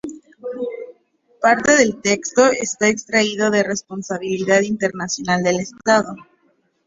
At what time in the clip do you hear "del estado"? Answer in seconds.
5.43-6.15